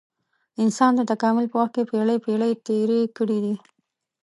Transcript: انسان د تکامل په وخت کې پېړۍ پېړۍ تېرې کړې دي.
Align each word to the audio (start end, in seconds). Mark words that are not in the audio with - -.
انسان 0.63 0.91
د 0.95 1.01
تکامل 1.11 1.45
په 1.49 1.55
وخت 1.59 1.73
کې 1.75 1.83
پېړۍ 1.89 2.17
پېړۍ 2.25 2.51
تېرې 2.67 3.01
کړې 3.17 3.37
دي. 3.45 3.55